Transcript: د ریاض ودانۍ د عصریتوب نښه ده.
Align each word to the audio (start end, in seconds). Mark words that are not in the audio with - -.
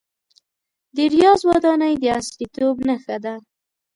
د 0.95 0.97
ریاض 1.13 1.41
ودانۍ 1.49 1.93
د 2.01 2.03
عصریتوب 2.17 2.75
نښه 2.87 3.17
ده. 3.23 3.35